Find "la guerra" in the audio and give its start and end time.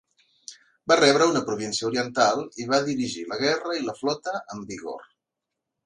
3.35-3.79